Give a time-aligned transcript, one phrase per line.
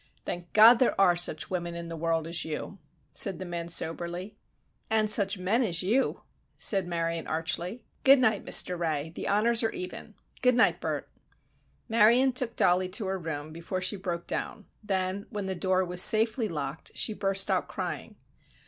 [0.25, 2.79] "Thank God there are such women in the world as you,"
[3.13, 4.35] said the young man soberly.
[4.89, 6.21] "And such men as you,"
[6.57, 7.83] said Marion, archly.
[8.03, 8.75] "Good night, Mr.
[8.79, 10.15] Ray, the honors are even.
[10.41, 11.07] Good night, Bert."
[11.87, 16.01] Marion took Dollie to her room before she broke down; then, when the door was
[16.01, 18.15] safely locked, she burst out crying.